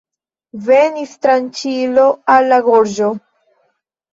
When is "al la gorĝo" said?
2.37-3.15